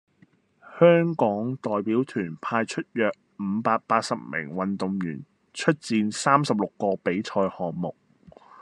[0.79, 7.95] 香港代表團派出約五百八十名運動員出戰三十六個比賽項目